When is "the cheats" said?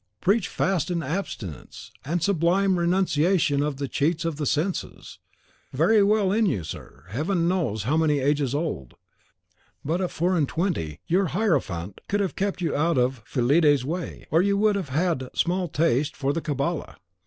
3.77-4.25